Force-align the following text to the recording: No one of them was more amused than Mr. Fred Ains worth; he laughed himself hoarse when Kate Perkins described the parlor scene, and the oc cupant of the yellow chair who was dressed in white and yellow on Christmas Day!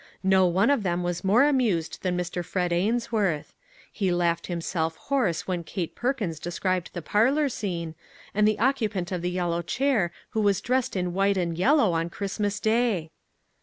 No 0.23 0.47
one 0.47 0.71
of 0.71 0.81
them 0.81 1.03
was 1.03 1.23
more 1.23 1.43
amused 1.43 2.01
than 2.01 2.17
Mr. 2.17 2.43
Fred 2.43 2.71
Ains 2.71 3.11
worth; 3.11 3.53
he 3.91 4.11
laughed 4.11 4.47
himself 4.47 4.95
hoarse 4.95 5.45
when 5.47 5.63
Kate 5.63 5.93
Perkins 5.93 6.39
described 6.39 6.89
the 6.93 7.03
parlor 7.03 7.47
scene, 7.47 7.93
and 8.33 8.47
the 8.47 8.57
oc 8.59 8.77
cupant 8.77 9.11
of 9.11 9.21
the 9.21 9.29
yellow 9.29 9.61
chair 9.61 10.11
who 10.31 10.41
was 10.41 10.59
dressed 10.59 10.95
in 10.95 11.13
white 11.13 11.37
and 11.37 11.55
yellow 11.55 11.93
on 11.93 12.09
Christmas 12.09 12.59
Day! 12.59 13.11